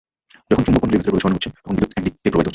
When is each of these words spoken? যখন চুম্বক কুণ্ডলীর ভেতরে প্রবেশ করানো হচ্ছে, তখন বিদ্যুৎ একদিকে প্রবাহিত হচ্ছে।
যখন 0.49 0.63
চুম্বক 0.65 0.79
কুণ্ডলীর 0.81 0.99
ভেতরে 1.01 1.11
প্রবেশ 1.15 1.23
করানো 1.25 1.37
হচ্ছে, 1.37 1.49
তখন 1.57 1.73
বিদ্যুৎ 1.75 1.89
একদিকে 1.97 2.17
প্রবাহিত 2.21 2.37
হচ্ছে। 2.39 2.49